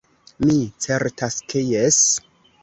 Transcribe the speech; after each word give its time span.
Mi 0.45 0.55
certas 0.85 1.37
ke 1.53 1.63
jes. 1.75 2.01